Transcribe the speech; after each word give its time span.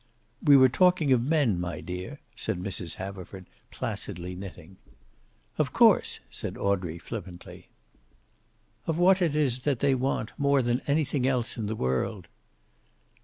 "We 0.43 0.57
were 0.57 0.67
talking 0.67 1.11
of 1.13 1.21
men, 1.21 1.59
my 1.59 1.79
dear," 1.79 2.21
said 2.35 2.57
Mrs. 2.59 2.95
Haverford, 2.95 3.45
placidly 3.69 4.33
knitting. 4.33 4.77
"Of 5.59 5.73
course," 5.73 6.21
said 6.27 6.57
Audrey, 6.57 6.97
flippantly. 6.97 7.67
"Of 8.87 8.97
what 8.97 9.21
it 9.21 9.35
is 9.35 9.63
that 9.63 9.77
they 9.79 9.93
want 9.93 10.31
more 10.39 10.63
than 10.63 10.81
anything 10.87 11.27
else 11.27 11.55
in 11.55 11.67
the 11.67 11.75
world." 11.75 12.27